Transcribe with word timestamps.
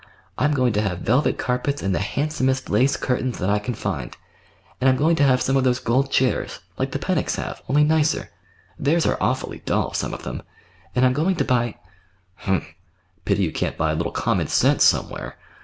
I'm 0.35 0.55
going 0.55 0.73
to 0.73 0.81
have 0.81 1.01
velvet 1.01 1.37
carpets 1.37 1.83
and 1.83 1.93
the 1.93 1.99
handsomest 1.99 2.71
lace 2.71 2.97
curtains 2.97 3.37
that 3.37 3.51
I 3.51 3.59
can 3.59 3.75
find; 3.75 4.17
and 4.81 4.89
I'm 4.89 4.95
going 4.97 5.15
to 5.17 5.23
have 5.23 5.43
some 5.43 5.55
of 5.55 5.63
those 5.63 5.77
gold 5.77 6.09
chairs, 6.09 6.59
like 6.79 6.89
the 6.91 6.97
Pennocks 6.97 7.35
have, 7.35 7.61
only 7.69 7.83
nicer. 7.83 8.31
Theirs 8.79 9.05
are 9.05 9.21
awfully 9.21 9.59
dull, 9.63 9.93
some 9.93 10.11
of 10.15 10.23
them. 10.23 10.41
And 10.95 11.05
I'm 11.05 11.13
going 11.13 11.35
to 11.35 11.45
buy—" 11.45 11.75
"Humph! 12.33 12.73
Pity 13.25 13.43
you 13.43 13.51
can't 13.51 13.77
buy 13.77 13.91
a 13.91 13.95
little 13.95 14.11
common 14.11 14.47
sense—somewhere!" 14.47 15.37